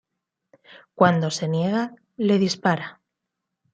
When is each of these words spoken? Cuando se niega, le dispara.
Cuando 0.95 1.29
se 1.29 1.47
niega, 1.47 1.93
le 2.17 2.39
dispara. 2.39 3.01